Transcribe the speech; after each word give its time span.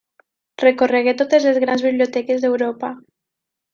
Recorregué 0.61 1.13
totes 1.19 1.45
les 1.49 1.61
grans 1.67 1.85
biblioteques 1.89 2.43
d'Europa. 2.47 2.91